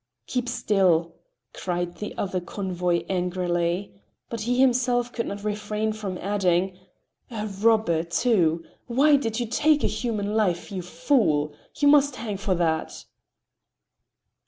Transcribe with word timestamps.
"Keep 0.25 0.49
still!" 0.49 1.13
cried 1.53 1.97
the 1.97 2.17
other 2.17 2.39
convoy 2.41 3.05
angrily. 3.07 4.01
But 4.31 4.41
he 4.41 4.59
himself 4.59 5.13
could 5.13 5.27
not 5.27 5.43
refrain 5.43 5.93
from 5.93 6.17
adding: 6.17 6.79
"A 7.29 7.45
robber, 7.45 8.01
too! 8.01 8.63
Why 8.87 9.15
did 9.15 9.39
you 9.39 9.45
take 9.45 9.83
a 9.83 9.85
human 9.85 10.33
life, 10.33 10.71
you 10.71 10.81
fool? 10.81 11.53
You 11.75 11.87
must 11.87 12.15
hang 12.15 12.37
for 12.37 12.55
that!" 12.55 13.05